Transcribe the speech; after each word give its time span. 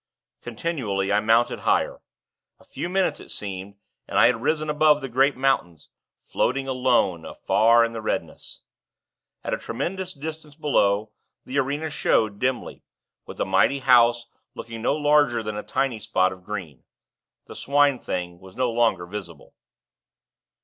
Continually, 0.41 1.13
I 1.13 1.19
mounted 1.19 1.59
higher. 1.59 2.01
A 2.59 2.63
few 2.65 2.89
minutes, 2.89 3.19
it 3.19 3.29
seemed, 3.29 3.75
and 4.07 4.17
I 4.17 4.25
had 4.25 4.41
risen 4.41 4.67
above 4.67 4.99
the 4.99 5.07
great 5.07 5.37
mountains 5.37 5.89
floating, 6.17 6.67
alone, 6.67 7.23
afar 7.23 7.85
in 7.85 7.93
the 7.93 8.01
redness. 8.01 8.63
At 9.43 9.53
a 9.53 9.59
tremendous 9.59 10.13
distance 10.13 10.55
below, 10.55 11.11
the 11.45 11.59
arena 11.59 11.91
showed, 11.91 12.39
dimly; 12.39 12.81
with 13.27 13.37
the 13.37 13.45
mighty 13.45 13.77
House 13.77 14.25
looking 14.55 14.81
no 14.81 14.95
larger 14.95 15.43
than 15.43 15.55
a 15.55 15.61
tiny 15.61 15.99
spot 15.99 16.33
of 16.33 16.43
green. 16.43 16.83
The 17.45 17.55
Swine 17.55 17.99
thing 17.99 18.39
was 18.39 18.55
no 18.55 18.71
longer 18.71 19.05
visible. 19.05 19.53